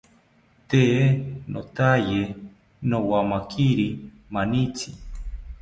[0.69, 1.01] Tee
[1.53, 2.21] nothaye
[2.89, 3.89] nowamakiri
[4.33, 4.89] manitzi